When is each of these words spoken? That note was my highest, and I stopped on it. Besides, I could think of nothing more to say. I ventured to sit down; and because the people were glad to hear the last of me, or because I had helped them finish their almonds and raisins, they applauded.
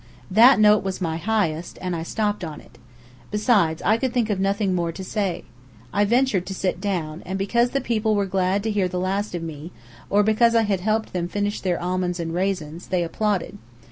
That 0.31 0.59
note 0.59 0.83
was 0.83 0.99
my 0.99 1.17
highest, 1.17 1.77
and 1.79 1.95
I 1.95 2.01
stopped 2.01 2.43
on 2.43 2.59
it. 2.59 2.79
Besides, 3.29 3.83
I 3.85 3.97
could 3.97 4.11
think 4.11 4.31
of 4.31 4.39
nothing 4.39 4.73
more 4.73 4.91
to 4.91 5.03
say. 5.03 5.43
I 5.93 6.05
ventured 6.05 6.47
to 6.47 6.55
sit 6.55 6.81
down; 6.81 7.21
and 7.23 7.37
because 7.37 7.69
the 7.69 7.81
people 7.81 8.15
were 8.15 8.25
glad 8.25 8.63
to 8.63 8.71
hear 8.71 8.87
the 8.87 8.97
last 8.99 9.35
of 9.35 9.43
me, 9.43 9.71
or 10.09 10.23
because 10.23 10.55
I 10.55 10.63
had 10.63 10.81
helped 10.81 11.13
them 11.13 11.27
finish 11.27 11.61
their 11.61 11.79
almonds 11.79 12.19
and 12.19 12.33
raisins, 12.33 12.87
they 12.87 13.03
applauded. 13.03 13.59